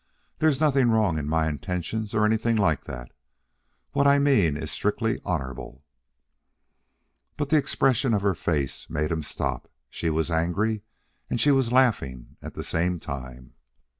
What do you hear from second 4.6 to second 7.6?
strictly honorable" But the